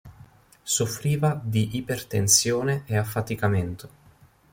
Soffriva 0.65 1.39
di 1.43 1.75
ipertensione 1.77 2.85
e 2.87 2.97
affaticamento. 2.97 3.89